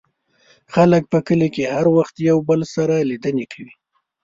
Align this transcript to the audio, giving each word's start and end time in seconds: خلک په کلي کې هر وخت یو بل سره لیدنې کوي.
خلک 0.73 1.03
په 1.11 1.19
کلي 1.27 1.49
کې 1.55 1.63
هر 1.73 1.85
وخت 1.97 2.15
یو 2.29 2.37
بل 2.49 2.61
سره 2.75 2.95
لیدنې 3.09 3.45
کوي. 3.51 3.73